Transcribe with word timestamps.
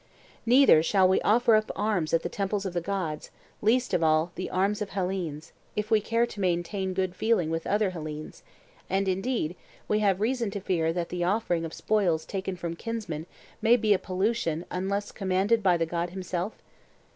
Neither 0.47 0.81
shall 0.81 1.07
we 1.07 1.21
offer 1.21 1.53
up 1.53 1.71
arms 1.75 2.11
at 2.11 2.23
the 2.23 2.27
temples 2.27 2.65
of 2.65 2.73
the 2.73 2.81
gods, 2.81 3.29
least 3.61 3.93
of 3.93 4.03
all 4.03 4.31
the 4.33 4.49
arms 4.49 4.81
of 4.81 4.89
Hellenes, 4.89 5.53
if 5.75 5.91
we 5.91 6.01
care 6.01 6.25
to 6.25 6.39
maintain 6.41 6.95
good 6.95 7.15
feeling 7.15 7.51
with 7.51 7.67
other 7.67 7.91
Hellenes; 7.91 8.41
and, 8.89 9.07
indeed, 9.07 9.55
we 9.87 9.99
have 9.99 10.19
reason 10.19 10.49
to 10.49 10.59
fear 10.59 10.91
that 10.91 11.09
the 11.09 11.23
offering 11.23 11.65
of 11.65 11.73
spoils 11.75 12.25
taken 12.25 12.55
from 12.55 12.75
kinsmen 12.75 13.27
may 13.61 13.75
be 13.77 13.93
a 13.93 13.99
pollution 13.99 14.65
unless 14.71 15.11
commanded 15.11 15.61
by 15.61 15.77
the 15.77 15.85
god 15.85 16.09
himself? 16.09 16.57